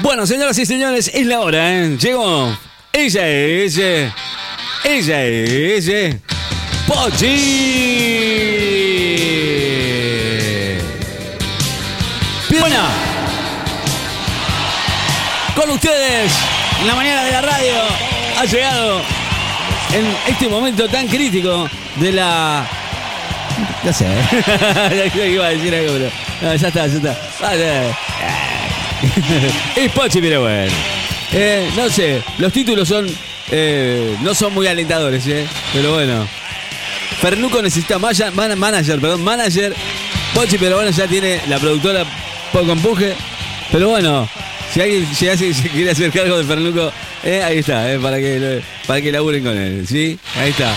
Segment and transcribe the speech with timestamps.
[0.00, 1.96] Bueno, señoras y señores, es la hora, ¿eh?
[2.00, 2.56] Llegó.
[2.92, 3.76] Ella es.
[3.78, 4.12] eh,
[4.84, 5.88] Ella es.
[5.88, 6.20] eh,
[6.86, 7.58] Pochi.
[12.60, 12.78] Bueno.
[15.56, 16.32] Con ustedes,
[16.80, 17.74] en la mañana de la radio,
[18.38, 19.00] ha llegado
[19.92, 22.64] en este momento tan crítico de la.
[23.82, 24.06] No sé.
[25.32, 26.10] Iba a decir algo, pero.
[26.40, 27.16] No, ya está, ya está.
[27.40, 27.96] Vale.
[29.76, 30.72] Es Pochi, pero bueno.
[31.32, 33.06] Eh, no sé, los títulos son.
[33.50, 35.46] eh, no son muy alentadores, ¿eh?
[35.72, 36.26] Pero bueno.
[37.20, 39.74] Fernuco necesita maya- man- manager, perdón, manager.
[40.34, 42.04] Pochi, pero bueno, ya tiene la productora
[42.52, 43.14] poco empuje.
[43.72, 44.28] Pero bueno,
[44.72, 46.92] si alguien se quiere hacer cargo de Fernuco,
[47.24, 50.18] ahí está, para que para que laburen con él, ¿sí?
[50.36, 50.74] Ahí está.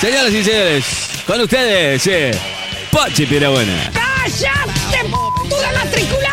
[0.00, 0.84] Señoras y señores,
[1.26, 2.30] con ustedes, eh,
[2.90, 3.72] Pochi, pero bueno.
[3.92, 6.31] ¡Cállate, puta matriculada!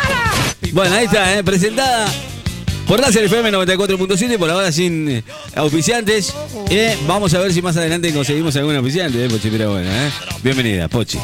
[0.72, 1.42] Bueno, ahí está, ¿eh?
[1.44, 2.06] presentada
[2.86, 6.34] por Láser FM 94.7, por ahora sin eh, auspiciantes.
[6.70, 10.10] Eh, vamos a ver si más adelante conseguimos algún auspiciante, eh, Pochi, pero bueno, ¿eh?
[10.42, 11.18] Bienvenida, Pochi.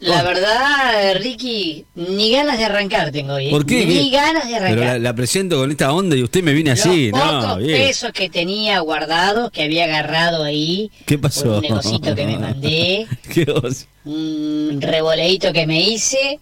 [0.00, 3.46] La verdad, Ricky, ni ganas de arrancar tengo hoy.
[3.46, 3.50] ¿eh?
[3.50, 3.86] ¿Por qué?
[3.86, 4.78] Ni ganas de arrancar.
[4.78, 7.56] Pero la, la presento con esta onda y usted me viene así, Los ¿no?
[7.58, 7.86] bien.
[7.86, 10.90] pesos que tenía guardados, que había agarrado ahí.
[11.06, 11.56] ¿Qué pasó?
[11.58, 13.86] Un negocito que me mandé, ¿Qué vos?
[14.04, 16.40] un revoleíto que me hice.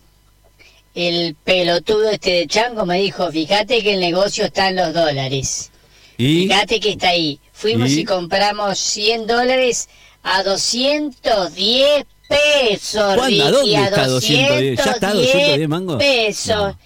[0.95, 5.71] El pelotudo este de Chango me dijo, fíjate que el negocio está en los dólares.
[6.19, 6.49] ¿Y?
[6.49, 7.41] Fíjate que está ahí.
[7.53, 8.01] Fuimos ¿Y?
[8.01, 9.89] y, compramos 100 dólares
[10.23, 13.15] a 210 pesos.
[13.17, 13.45] ¿Cuándo?
[13.45, 14.77] ¿A dónde a está 210?
[14.77, 15.99] ¿Ya está 210 mango?
[15.99, 16.57] pesos.
[16.57, 16.79] No.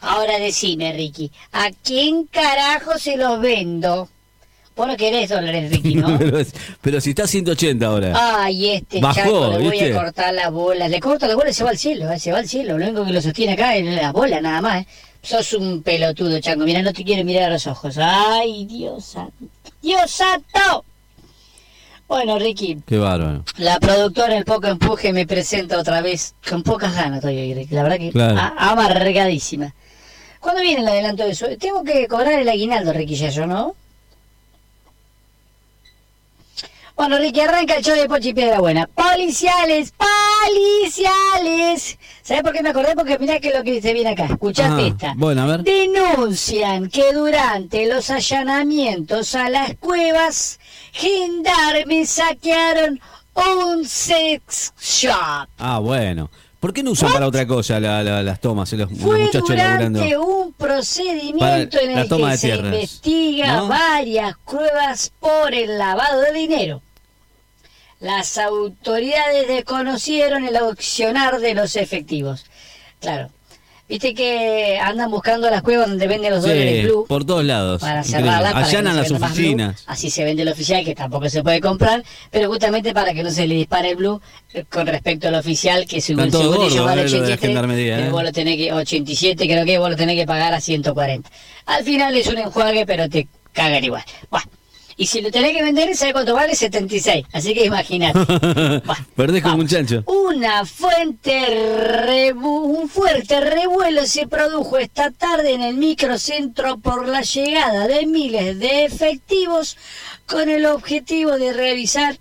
[0.00, 4.08] Ahora decime, Ricky, ¿a quién carajo se los vendo?
[4.76, 6.18] Vos no querés dólares, Ricky, ¿no?
[6.18, 6.38] pero,
[6.82, 8.12] pero si está a 180 ahora.
[8.44, 9.92] Ay, este Bajó, chaco, le voy ¿viste?
[9.96, 10.90] a cortar las bolas.
[10.90, 12.76] Le corto las bolas y se va al cielo, eh, se va al cielo.
[12.76, 14.82] Lo único que lo sostiene acá es la bola, nada más.
[14.82, 14.86] eh.
[15.22, 16.64] Sos un pelotudo, chango.
[16.64, 17.96] Mira, no te quiero mirar a los ojos.
[17.98, 19.46] Ay, Dios santo.
[19.82, 20.84] ¡Dios santo!
[22.06, 23.44] Bueno, Ricky, Qué bárbaro.
[23.56, 26.34] la productora El Poco Empuje me presenta otra vez.
[26.48, 27.74] Con pocas ganas estoy hoy, Ricky.
[27.74, 28.38] La verdad que Claro.
[28.58, 29.74] amargadísima.
[30.38, 31.46] ¿Cuándo viene el adelanto de eso?
[31.58, 33.74] Tengo que cobrar el aguinaldo, Ricky, ya yo, ¿no?
[36.96, 38.86] Bueno, Ricky, arranca el show de Pochi Piedra Buena.
[38.86, 39.92] Policiales,
[40.46, 41.98] policiales.
[42.22, 42.94] ¿Sabes por qué me acordé?
[42.94, 44.24] Porque mirá que lo que dice bien acá.
[44.24, 44.86] Escuchate Ajá.
[44.86, 45.12] esta.
[45.16, 45.62] Bueno, a ver.
[45.62, 50.58] Denuncian que durante los allanamientos a las cuevas,
[50.92, 52.98] gendarmes saquearon
[53.34, 55.48] un sex shop.
[55.58, 56.30] Ah, bueno.
[56.60, 59.50] ¿Por qué no usan para otra cosa la- la- las tomas, los, los Fue muchachos
[59.50, 59.98] laburando?
[60.00, 61.68] durante un procedimiento Para en
[61.98, 63.68] el que se investiga ¿no?
[63.68, 66.82] varias pruebas por el lavado de dinero.
[68.00, 72.44] Las autoridades desconocieron el accionar de los efectivos.
[73.00, 73.30] Claro.
[73.88, 77.80] Viste que andan buscando las cuevas donde venden los dólares blue por todos lados.
[77.80, 78.52] para cerrarlas.
[78.52, 79.84] para que no Allanan las oficinas.
[79.86, 82.02] Así se vende el oficial, que tampoco se puede comprar,
[82.32, 84.20] pero justamente para que no se le dispare el blue
[84.54, 87.34] eh, con respecto al oficial, que según, según ellos gordos, vale eh, lo de la
[87.34, 88.10] 83, gendarmería, pero eh.
[88.10, 91.30] vos lo tenés que, 87 creo que vos lo tenés que pagar a 140.
[91.66, 94.02] Al final es un enjuague, pero te cagan igual.
[94.30, 94.50] Bueno,
[94.98, 96.54] y si lo tenés que vender, ¿sabes cuánto vale?
[96.54, 97.26] 76.
[97.32, 98.18] Así que imagínate.
[99.16, 99.70] Perdés como un vamos.
[99.70, 100.02] chancho.
[100.06, 107.86] Una fuente un fuerte revuelo se produjo esta tarde en el microcentro por la llegada
[107.86, 109.76] de miles de efectivos
[110.26, 112.18] con el objetivo de realizar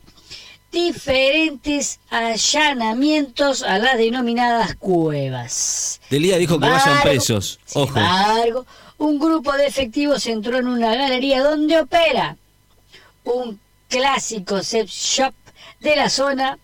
[0.72, 6.02] diferentes allanamientos a las denominadas cuevas.
[6.10, 7.60] Delía dijo que vayan presos.
[7.66, 7.98] Sin Ojo.
[7.98, 8.66] embargo,
[8.98, 12.36] un grupo de efectivos entró en una galería donde opera
[13.26, 15.34] un clásico sex shop
[15.80, 16.58] de la zona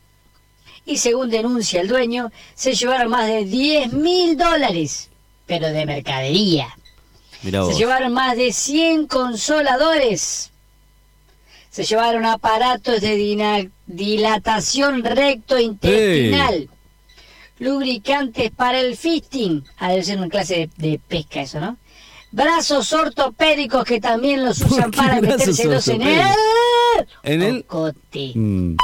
[0.85, 5.09] y según denuncia el dueño, se llevaron más de 10 mil dólares,
[5.45, 6.75] pero de mercadería.
[7.41, 10.51] Se llevaron más de 100 consoladores.
[11.69, 16.69] Se llevaron aparatos de dilatación recto intestinal.
[17.59, 19.63] Lubricantes para el fisting.
[19.77, 21.77] Ah, debe ser una clase de, de pesca eso, ¿no?
[22.31, 26.21] Brazos ortopédicos que también los ¿Por usan para metérselos en el...
[27.23, 28.31] En el- cocote.
[28.35, 28.77] Mm.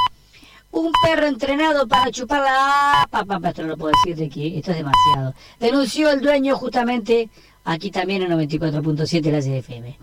[0.70, 3.08] Un perro entrenado para chupar la...
[3.10, 5.34] Pa, pa, pa, esto no lo puedo decir de que esto es demasiado.
[5.58, 7.30] Denunció el dueño justamente
[7.64, 9.96] aquí también en 94.7 la CFM.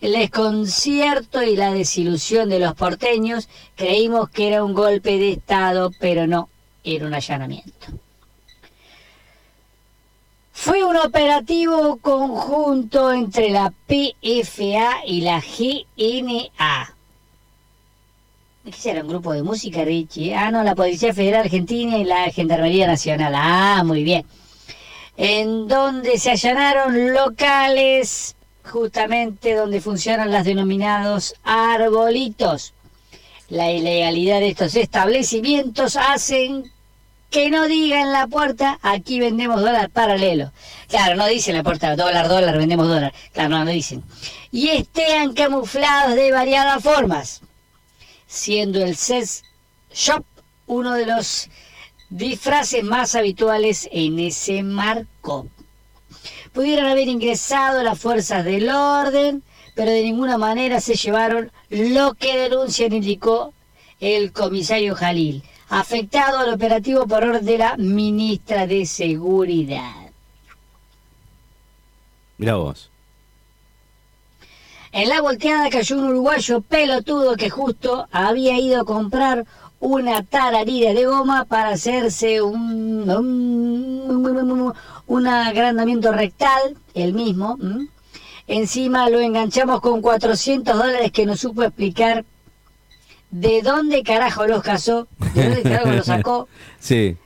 [0.00, 5.92] El desconcierto y la desilusión de los porteños creímos que era un golpe de Estado,
[6.00, 6.48] pero no,
[6.82, 7.86] era un allanamiento.
[10.60, 16.94] Fue un operativo conjunto entre la PFA y la GNA.
[18.64, 19.02] ¿Qué será?
[19.02, 20.34] ¿Un grupo de música, Richie?
[20.34, 23.34] Ah, no, la Policía Federal Argentina y la Gendarmería Nacional.
[23.36, 24.26] Ah, muy bien.
[25.16, 28.34] en donde se allanaron locales
[28.64, 32.74] justamente donde funcionan los denominados arbolitos.
[33.48, 36.70] La ilegalidad de estos establecimientos hacen
[37.30, 40.52] que no diga en la puerta, aquí vendemos dólar paralelo.
[40.88, 43.12] Claro, no dice en la puerta, dólar, dólar, vendemos dólar.
[43.32, 44.02] Claro, no, no dicen.
[44.50, 47.42] Y estén camuflados de variadas formas,
[48.26, 49.44] siendo el sex
[49.92, 50.24] shop
[50.66, 51.48] uno de los
[52.08, 55.48] disfraces más habituales en ese marco.
[56.52, 59.42] Pudieron haber ingresado las fuerzas del orden,
[59.74, 63.52] pero de ninguna manera se llevaron lo que denuncian, indicó
[64.00, 70.10] el comisario Jalil afectado al operativo por orden de la ministra de Seguridad.
[72.38, 72.90] Mira vos.
[74.92, 79.44] En la volteada cayó un uruguayo pelotudo que justo había ido a comprar
[79.80, 84.74] una tararira de goma para hacerse un, un,
[85.06, 87.58] un agrandamiento rectal, el mismo.
[87.60, 87.88] ¿m?
[88.46, 92.24] Encima lo enganchamos con 400 dólares que nos supo explicar
[93.30, 96.48] de dónde carajo los casó, de dónde carajo los sacó,
[96.80, 97.16] Sí.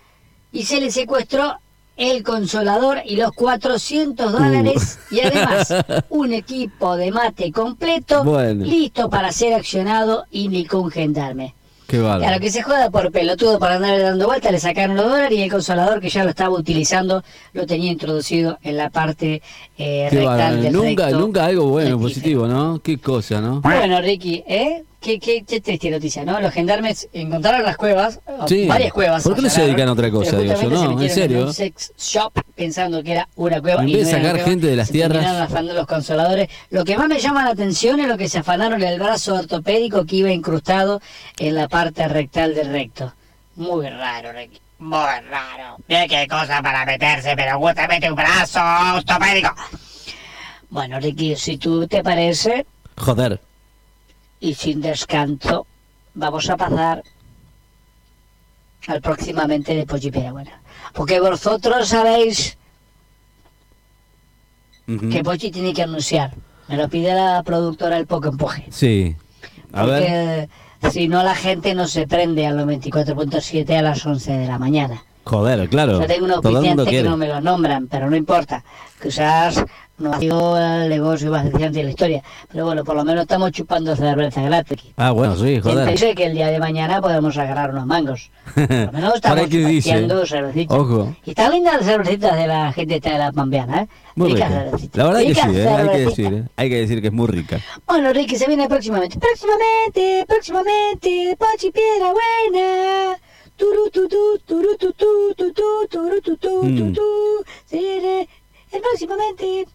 [0.52, 1.54] y se le secuestró
[1.96, 5.72] el consolador y los 400 dólares y además
[6.08, 8.64] un equipo de mate completo Bueno.
[8.64, 11.54] listo para ser accionado, indicó un gendarme.
[11.87, 12.22] Qué bárbaro.
[12.22, 15.43] Claro, que se joda por pelotudo para andar dando vueltas, le sacaron los dólares y
[15.43, 17.22] el consolador que ya lo estaba utilizando
[17.52, 19.43] lo tenía introducido en la parte
[19.76, 20.62] eh, rectal bárbaro.
[20.62, 22.81] del Nunca, recto nunca algo bueno, positivo, ¿no?
[22.82, 23.60] Qué cosa, ¿no?
[23.60, 24.84] Bueno, Ricky, ¿eh?
[25.02, 26.40] Qué, qué, qué triste noticia, ¿no?
[26.40, 28.66] Los gendarmes encontraron las cuevas, Sí.
[28.69, 29.25] varias cuevas.
[29.25, 30.70] ¿Por qué no se dedican a otra cosa, digo yo?
[30.70, 31.46] justamente se No, en serio.
[31.46, 33.82] un sex shop pensando que era una cueva.
[33.82, 35.26] En y vez de no era sacar cueva, gente de las se tierras.
[35.26, 36.49] afanando los consoladores.
[36.70, 40.06] Lo que más me llama la atención es lo que se afanaron el brazo ortopédico
[40.06, 41.00] que iba incrustado
[41.38, 43.12] en la parte rectal del recto.
[43.56, 44.60] Muy raro, Ricky.
[44.78, 45.78] Muy raro.
[45.88, 48.60] Mira qué cosa para meterse, pero justamente un brazo
[48.94, 49.50] ortopédico.
[50.70, 52.66] Bueno, Ricky, si tú te parece,
[52.96, 53.40] Joder.
[54.43, 55.67] Y sin descanso
[56.15, 57.03] vamos a pasar
[58.89, 60.61] al próximamente de Pochi Buena.
[60.93, 62.59] Porque vosotros sabéis
[64.87, 66.35] que Pochi tiene que anunciar.
[66.67, 68.67] Me lo pide la productora el Poco Empuje.
[68.71, 69.15] Sí.
[69.73, 70.49] A ver.
[70.81, 74.47] Porque si no la gente no se prende a los 24.7 a las 11 de
[74.49, 75.05] la mañana.
[75.25, 76.01] Joder, claro.
[76.01, 78.65] Yo tengo unos auspiciantes que no me lo nombran, pero no importa.
[79.01, 79.65] Quizás
[79.99, 82.23] no ha sido el negocio más deficiente de la historia.
[82.51, 84.81] Pero bueno, por lo menos estamos chupando cerveza gratis.
[84.97, 85.91] Ah, bueno, sí, ¿Quién te joder.
[85.91, 88.31] dice que el día de mañana podemos agarrar unos mangos?
[88.55, 90.79] Por lo menos ¿Para estamos pateando cervecitas.
[90.79, 91.15] Ojo.
[91.25, 93.89] Y están lindas las cervecitas de la gente esta de la pampeana, ¿eh?
[94.15, 94.89] Muy Ricas rica.
[94.95, 95.69] La verdad que sí, ¿eh?
[95.69, 96.45] hay que decir, ¿eh?
[96.57, 97.61] Hay que decir que es muy rica.
[97.87, 99.19] Bueno, Ricky, se viene próximamente.
[99.19, 103.19] Próximamente, próximamente, Pochi Piedra Buena.
[106.62, 106.94] Mm.
[108.73, 109.67] el próximamente.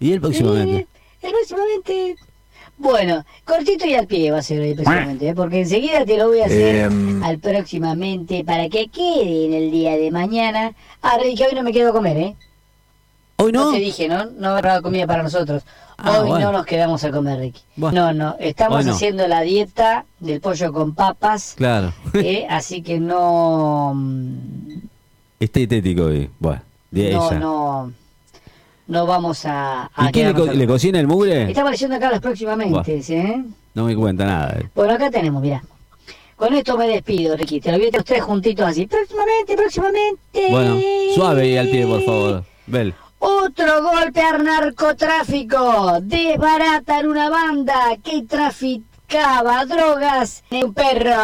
[0.00, 0.86] Y el próximamente.
[1.22, 2.16] El próximamente.
[2.78, 5.34] Bueno, cortito y al pie va a ser hoy próximamente, ¿eh?
[5.34, 7.22] porque enseguida te lo voy a hacer Em.
[7.22, 10.74] al próximamente para que quede en el día de mañana.
[11.00, 12.36] Ah, Ricky, hoy no me quedo a comer, ¿eh?
[13.38, 13.72] Hoy No no.
[13.72, 14.26] te dije, ¿no?
[14.26, 15.62] No habrá comida para nosotros.
[15.98, 16.46] Ah, Hoy bueno.
[16.46, 17.60] no nos quedamos a comer, Ricky.
[17.76, 18.12] Bueno.
[18.12, 18.36] No, no.
[18.38, 18.92] Estamos no.
[18.92, 21.54] haciendo la dieta del pollo con papas.
[21.56, 21.92] Claro.
[22.14, 22.46] ¿eh?
[22.50, 23.92] Así que no.
[23.94, 24.78] mm,
[25.40, 26.30] Está hitético hoy.
[26.38, 27.92] Bueno, de No, no.
[28.88, 29.90] No vamos a.
[29.94, 31.48] a ¿Y quién le, co- le cocina el mugre?
[31.48, 33.44] Está apareciendo acá las próximamente, ¿eh?
[33.74, 34.56] No me cuenta nada.
[34.60, 34.68] eh.
[34.74, 35.62] Bueno, acá tenemos, mirá.
[36.36, 37.60] Con esto me despido, Ricky.
[37.60, 38.86] Te lo voy a los tres juntitos así.
[38.86, 40.46] Próximamente, próximamente.
[40.50, 40.76] Bueno,
[41.14, 42.44] suave y al pie, por favor.
[42.66, 42.94] Bel.
[43.46, 46.00] Otro golpe al narcotráfico.
[46.00, 51.14] Desbaratan una banda que traficaba drogas en un perro.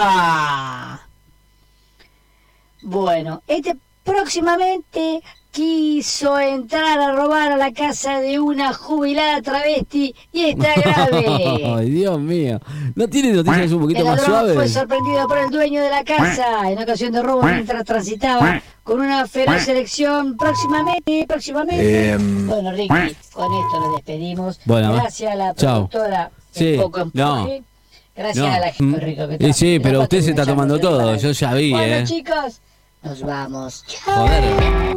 [2.83, 10.45] Bueno, este próximamente quiso entrar a robar a la casa de una jubilada travesti y
[10.47, 11.27] está grave.
[11.77, 12.59] Ay, Dios mío.
[12.95, 14.73] ¿No tiene noticias un poquito El más ladrón fue suaves?
[14.73, 19.27] sorprendido por el dueño de la casa en ocasión de robo mientras transitaba con una
[19.27, 22.13] feroz elección próximamente, próximamente.
[22.13, 22.47] Em.
[22.49, 24.61] Bueno, Ricky, con esto nos despedimos.
[24.65, 27.19] Bueno, gracias a la productora Sí, Un Poco Empuje.
[27.25, 27.49] no.
[28.15, 28.53] Gracias No.
[28.55, 29.89] a la gente rico que sí, está.
[29.89, 32.05] pero usted se está tomando todo, yo ya vi, Bueno, ¿eh?
[32.05, 32.61] chicos,
[33.03, 33.85] nos vamos.
[33.87, 34.27] Chao.
[34.27, 34.93] Joder.